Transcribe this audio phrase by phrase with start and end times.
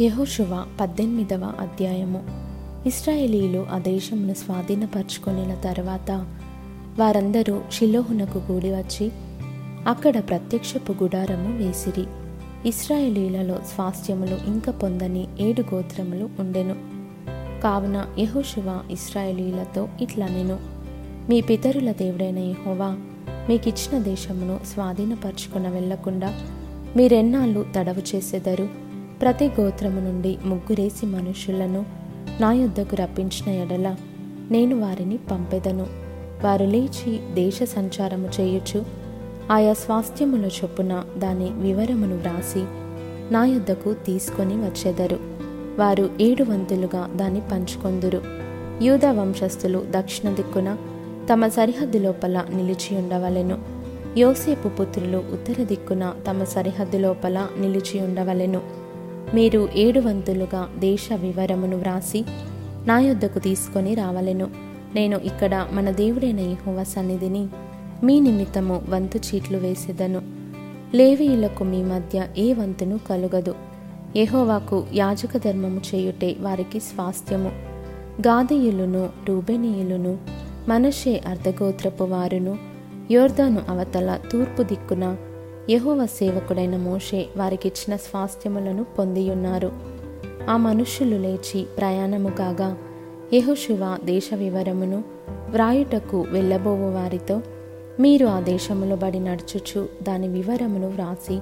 [0.00, 2.22] యహోశువ పద్దెనిమిదవ అధ్యాయము.
[2.88, 6.26] ఇస్రాయేలీలు ఆ దేశమును స్వాధీనపరచుకొనిన తర్వాత
[6.98, 9.10] వారందరూ షిలోహునకు కూడి వచ్చి
[9.86, 12.04] అక్కడ ప్రత్యక్షపు గుడారము వేసిరి.
[12.68, 16.74] ఇస్రాయేలీలలో స్వాస్థ్యములు ఇంక పొందని ఏడు గోత్రములు ఉండెను.
[17.62, 20.58] కావున యహోశువ ఇస్రాయేలీలతో ఇట్లా నేను
[21.28, 22.96] మీ పితరుల దేవుడైన యహోవా
[23.48, 26.40] మీకిచ్చిన దేశమును స్వాధీనపరచుకున వెళ్ళకుండా
[26.96, 28.87] మీరెన్నాళ్ళు తడవు చేసెదరు?
[29.22, 31.84] ప్రతి గోత్రము నుండి ముగ్గురేసి మనుషులను
[32.40, 33.96] నా యొద్దకు రప్పించిన ఎడల
[34.50, 35.86] నేను వారిని పంపెదను.
[36.44, 38.84] వారు లేచి దేశ సంచారము చేయుచు
[39.50, 42.64] ఆయా స్వాస్థ్యముల చొప్పున దాని వివరమును వ్రాసి
[43.34, 45.18] నా యొద్దకు తీసుకొని వచ్చెదరు.
[45.78, 48.22] వారు ఏడు వంతులుగా దాన్ని పంచుకొందురు.
[48.82, 50.76] యూదా వంశస్థులు దక్షిణ దిక్కున
[51.32, 53.58] తమ సరిహద్దు లోపల నిలిచి ఉండవలెను.
[54.18, 58.77] యోసేపు పుత్రులు ఉత్తర దిక్కున తమ సరిహద్దు లోపల నిలిచి ఉండవలెను.
[59.34, 62.24] మీరు ఏడు వంతులుగా దేశ వివరమును వ్రాసి
[62.86, 64.48] నా యొద్దకు తీసుకొని రావలెను.
[64.94, 67.48] నేను ఇక్కడ మన దేవుడైన యహోవ సన్నిధిని
[68.04, 70.22] మీ నిమిత్తము వంతు చీట్లు వేసేదను.
[70.94, 73.54] లేవీయులకు మీ మధ్య ఏ వంతును కలుగదు.
[74.16, 77.48] యహోవాకు యాజక ధర్మము చేయుటే వారికి స్వాస్థ్యము.
[78.26, 80.18] గాదీయులును రూబెనీయులును
[80.68, 82.58] మనషే అర్ధగోత్రపు వారును
[83.10, 85.16] యోర్ధాను అవతల తూర్పు దిక్కున
[85.70, 89.72] యహోవ సేవకుడైన మోషే వారికిచ్చిన స్వాస్థ్యములను పొందియున్నారు.
[90.50, 92.76] ఆ మనుష్యులు లేచి ప్రయాణము కాగా
[93.32, 95.04] యెహోషువ దేశ వివరమును
[95.50, 97.40] వ్రాయుటకు వెళ్ళబోవు వారితో
[98.00, 101.40] మీరు ఆ దేశములో బడి నడుచుచు దాని వివరమును వ్రాసి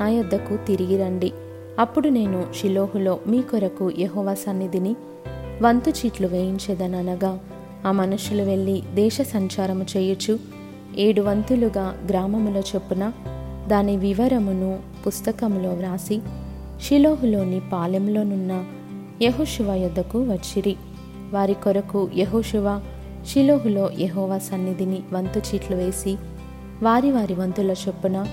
[0.00, 1.32] నా యొద్దకు తిరిగి రండి.
[1.78, 4.96] అప్పుడు నేను షిలోహులో మీ కొరకు యహోవ సన్నిధిని
[5.62, 7.38] వంతు చీట్లు వేయించేదనగా
[7.86, 10.38] ఆ మనుషులు వెళ్ళి దేశ సంచారము చేయుచు
[10.96, 13.12] ఏడు వంతులుగా గ్రామముల చొప్పున
[13.68, 16.20] దాని వివరమును పుస్తకములో వ్రాసి
[16.82, 18.64] షిలోహులోని పాలెంలోనున్న
[19.22, 20.76] యహోశివ యొద్దకు వచ్చిరి.
[21.32, 22.80] వారి కొరకు యహోశివ
[23.32, 26.16] షిలోహులో యహోవా సన్నిధిని వంతు చీట్లు వేసి
[26.82, 28.26] వారి వారి వంతుల చొప్పున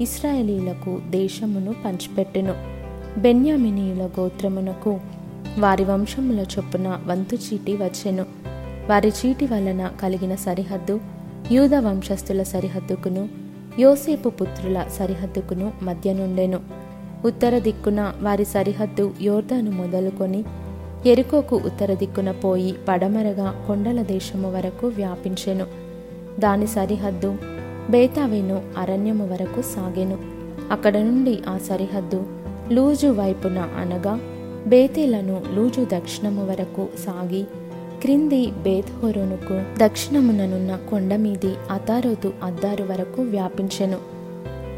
[0.00, 2.54] ఇస్రాయేలీలకు దేశమును పంచిపెట్టెను.
[3.20, 5.00] బెన్యామినీయుల గోత్రమునకు
[5.58, 8.26] వారి వంశముల చొప్పున వంతు చీటి వచ్చెను.
[8.88, 11.00] వారి చీటి వలన కలిగిన సరిహద్దు
[11.52, 13.45] యూద వంశస్థుల సరిహద్దుకును
[13.78, 16.60] యోసేపు పుత్రుల సరిహద్దుకును మధ్య నుండెను
[17.24, 20.44] ఉత్తర దిక్కున వారి సరిహద్దు యోర్దాను మొదలుకొని
[21.06, 25.66] ఎరుకోకు ఉత్తర దిక్కున పోయి పడమరగా కొండల దేశము వరకు వ్యాపించెను.
[26.38, 27.36] దాని సరిహద్దు
[27.90, 30.18] బేతావేను అరణ్యము వరకు సాగెను.
[30.70, 32.26] అక్కడ నుండి ఆ సరిహద్దు
[32.72, 34.20] లూజు వైపున అనగా
[34.66, 37.46] బేతేలను లూజు దక్షిణము వరకు సాగి
[38.02, 43.98] క్రింది బేత్హోరోనుకు దక్షిణముననున్న కొండ మీది అతారోతు అద్దారు వరకు వ్యాపించెను.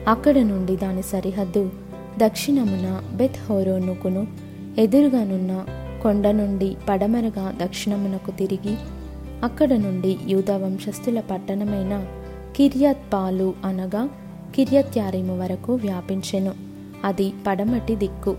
[0.09, 1.71] అక్కడ నుండి దాని సరిహద్దు
[2.19, 4.27] దక్షిణమున బెత్ హోరోనుకును
[4.79, 5.65] ఎదురుగానున్న
[6.03, 8.77] కొండ నుండి పడమరగా దక్షిణమునకు తిరిగి
[9.45, 12.07] అక్కడ నుండి యూదా వంశస్థుల పట్టణమైన
[12.57, 14.11] కిర్యత్ పాలు అనగా
[14.55, 16.53] కిర్యత్యారిము వరకు వ్యాపించెను.
[17.05, 18.37] అది పడమటి దిక్కు.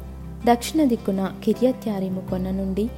[0.51, 2.89] దక్షిణ దిక్కున కిర్యత్యారిము కొన నుండి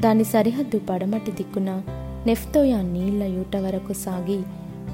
[0.00, 1.82] దాని సరిహద్దు పడమటి దిక్కున
[2.26, 4.38] నెఫ్తోయా నీళ్ళ యూట వరకు సాగి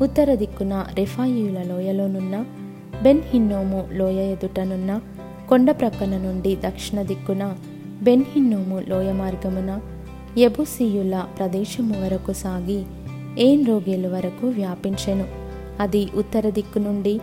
[0.05, 2.45] ఉత్తర దిక్కున రెఫాయియుల లోయలోనున్న
[3.03, 5.01] బెన్ హిన్నోము లోయ ఎదుటనున్న
[5.49, 7.57] కొండ ప్రక్కన నుండి దక్షిణ దిక్కున
[8.03, 9.81] బెన్ హిన్నోము లోయ మార్గమున
[10.39, 12.83] యబుసీయుల ప్రదేశము వరకు సాగి
[13.39, 15.25] ఏన్ రోగేలు వరకు వ్యాపించెను.
[15.81, 17.21] అది ఉత్తర దిక్కు నుండి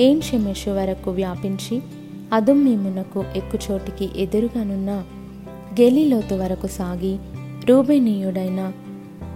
[0.00, 1.82] ఏన్ షెమెషు వరకు వ్యాపించి
[2.32, 5.04] అదుమ్మీమునకు ఎక్కుచోటికి ఎదురుగానున్న
[5.80, 7.18] గెలిలోతు వరకు సాగి
[7.64, 8.72] రూబేనీయుడైన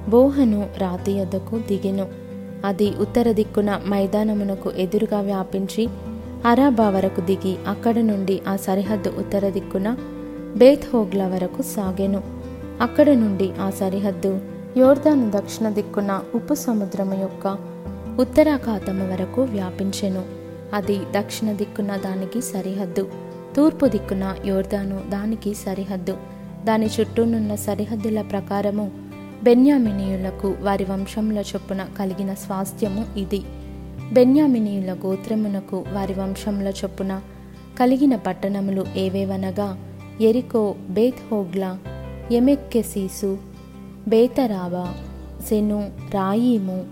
[0.09, 2.07] బోహను రాతి యొద్దకు దిగెను.
[2.65, 5.89] అది ఉత్తర దిక్కున మైదానమునకు ఎదురుగా వ్యాపించి
[6.45, 9.97] అరాబా వరకు దిగి అక్కడ నుండి ఆ సరిహద్దు ఉత్తర దిక్కున
[10.57, 12.23] బేత్ హోగ్ల వరకు సాగెను.
[12.81, 14.41] అక్కడ నుండి ఆ సరిహద్దు
[14.77, 17.59] యోర్దాను దక్షిణ దిక్కున ఉప్పు సముద్రము యొక్క
[18.21, 20.25] ఉత్తరాఖాతము వరకు వ్యాపించెను.
[20.75, 23.09] అది దక్షిణ దిక్కున దానికి సరిహద్దు.
[23.57, 26.17] తూర్పు దిక్కున యోర్దాను దానికి సరిహద్దు.
[26.65, 28.91] దాని చుట్టూనున్న సరిహద్దుల ప్రకారము
[29.43, 33.43] బెన్యామినీయులకు వారి వంశముల చొప్పున కలిగిన స్వాస్థ్యము ఇది.
[34.13, 37.21] బెన్యామినీయుల గోత్రమునకు వారి వంశముల చొప్పున
[37.81, 39.89] కలిగిన పట్టణములు ఏవేవనగా
[40.21, 41.79] ఎరికో బేత్ హోగ్లా
[42.33, 43.39] ఎమెక్కెసీసు
[44.09, 44.95] బేతరావా
[45.49, 46.85] సెను రాయీము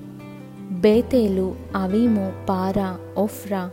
[0.70, 3.70] బేతేలు అవీము పారా ఒఫ్రా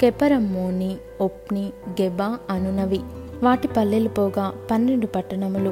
[0.00, 1.70] కెపరమ్మోని ఒప్ని
[2.02, 3.00] గెబా అనునవి.
[3.42, 5.70] వాటి పల్లెలు పోగా పన్నెండు పట్టణములు.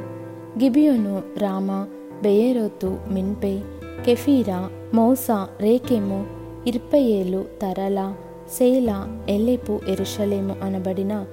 [0.63, 1.87] గిబియోను రామ
[2.23, 3.63] బెయేరోతు మిన్పే
[4.07, 6.27] కెఫీరా మౌసా రేకెము
[6.67, 8.15] ఇర్పయేలు తరల
[8.53, 11.25] సేల ఎల్లెపు ఎరుషలేము అనబడిన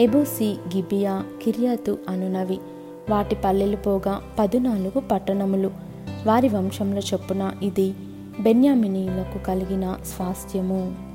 [0.00, 2.58] ఎబోసి గిబియా కిర్యాతు అనునవి.
[3.10, 5.70] వాటి పల్లెలు పోగా పదునాలుగు పట్టణములు.
[6.26, 7.94] వారి వంశంలో చొప్పున ఇది
[8.40, 11.08] బెన్యామినీయులకు కలిగిన స్వాస్థ్యము.